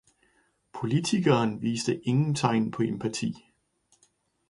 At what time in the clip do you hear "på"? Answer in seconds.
2.71-2.83